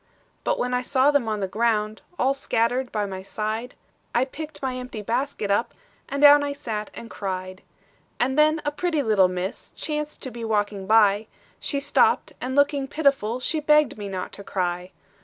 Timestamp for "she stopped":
11.59-12.33